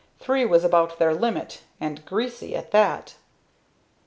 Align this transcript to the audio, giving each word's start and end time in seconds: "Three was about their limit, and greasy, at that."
"Three 0.19 0.45
was 0.45 0.63
about 0.63 0.97
their 0.97 1.13
limit, 1.13 1.61
and 1.79 2.03
greasy, 2.07 2.55
at 2.55 2.71
that." 2.71 3.13